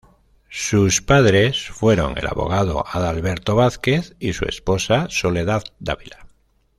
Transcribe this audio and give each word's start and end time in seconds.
Sus 0.49 1.03
padres 1.03 1.67
fueron 1.67 2.17
el 2.17 2.25
abogado 2.25 2.83
Adalberto 2.87 3.55
Vázquez 3.55 4.15
y 4.17 4.33
su 4.33 4.45
esposa 4.45 5.05
Soledad 5.11 5.63
Dávila. 5.77 6.25